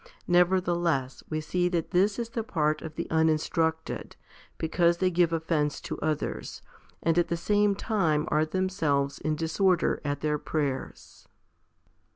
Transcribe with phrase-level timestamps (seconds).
[0.27, 4.15] Nevertheless we see that this is the part of the uninstructed,
[4.57, 6.63] because they give offence to others,
[7.03, 11.27] and at the same time are themselves in disorder at their prayers.